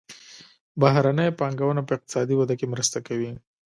بهرنۍ 0.81 1.29
پانګونه 1.39 1.81
په 1.87 1.91
اقتصادي 1.97 2.35
وده 2.37 2.53
کې 2.59 2.71
مرسته 2.73 2.97
کوي. 3.07 3.31